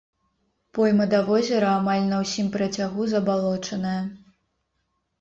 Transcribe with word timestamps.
Пойма 0.77 1.05
да 1.11 1.19
возера 1.27 1.69
амаль 1.83 2.07
на 2.15 2.23
ўсім 2.23 2.51
працягу 2.57 3.01
забалочаная. 3.15 4.03